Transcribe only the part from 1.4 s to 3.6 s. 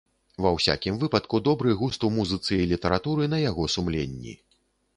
добры густ у музыцы і літаратуры на